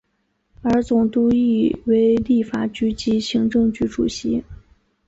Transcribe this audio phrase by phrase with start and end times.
[0.63, 4.43] 而总督亦为立法局及行政局主席。